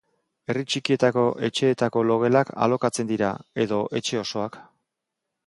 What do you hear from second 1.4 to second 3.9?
etxeetako logelak alokatzen dira, edo